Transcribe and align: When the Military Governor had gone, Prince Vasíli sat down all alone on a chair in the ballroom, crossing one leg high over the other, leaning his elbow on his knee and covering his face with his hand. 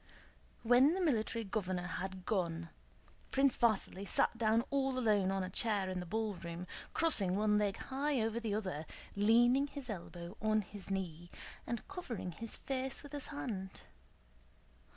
When 0.63 0.95
the 0.95 0.99
Military 0.99 1.43
Governor 1.43 1.85
had 1.85 2.25
gone, 2.25 2.69
Prince 3.29 3.55
Vasíli 3.55 4.07
sat 4.07 4.35
down 4.35 4.63
all 4.71 4.97
alone 4.97 5.29
on 5.29 5.43
a 5.43 5.49
chair 5.51 5.91
in 5.91 5.99
the 5.99 6.07
ballroom, 6.07 6.65
crossing 6.91 7.35
one 7.35 7.59
leg 7.59 7.77
high 7.77 8.19
over 8.19 8.39
the 8.39 8.55
other, 8.55 8.87
leaning 9.15 9.67
his 9.67 9.91
elbow 9.91 10.35
on 10.41 10.61
his 10.63 10.89
knee 10.89 11.29
and 11.67 11.87
covering 11.87 12.31
his 12.31 12.57
face 12.57 13.03
with 13.03 13.11
his 13.11 13.27
hand. 13.27 13.81